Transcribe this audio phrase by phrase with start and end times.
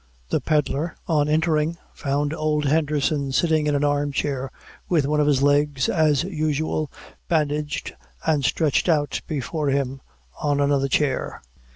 [0.29, 4.49] The pedlar, on entering, found old Henderson sitting in an arm chair,
[4.89, 6.91] with one of his legs, as usual,
[7.27, 7.93] bandaged
[8.25, 10.01] and stretched out before him
[10.41, 11.39] on another chair.